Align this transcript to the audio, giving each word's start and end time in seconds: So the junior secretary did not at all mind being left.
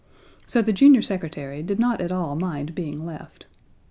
So 0.47 0.63
the 0.63 0.73
junior 0.73 1.03
secretary 1.03 1.61
did 1.61 1.77
not 1.77 2.01
at 2.01 2.11
all 2.11 2.35
mind 2.35 2.73
being 2.73 3.05
left. 3.05 3.45